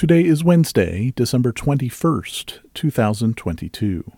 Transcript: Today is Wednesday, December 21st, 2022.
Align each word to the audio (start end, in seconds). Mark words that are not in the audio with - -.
Today 0.00 0.24
is 0.24 0.42
Wednesday, 0.42 1.12
December 1.14 1.52
21st, 1.52 2.60
2022. 2.72 4.10